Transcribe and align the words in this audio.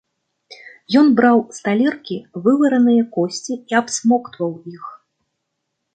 Ён 1.01 1.11
браў 1.19 1.37
з 1.57 1.67
талеркі 1.67 2.17
вывараныя 2.47 3.03
косці 3.15 3.61
і 3.61 3.73
абсмоктваў 3.81 4.51
іх. 4.77 4.83